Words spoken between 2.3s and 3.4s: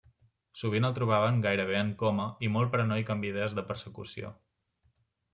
i molt paranoic amb